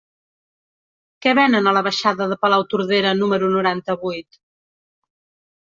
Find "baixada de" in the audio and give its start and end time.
1.89-2.39